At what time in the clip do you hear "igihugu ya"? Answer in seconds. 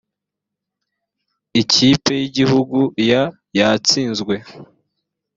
2.29-3.21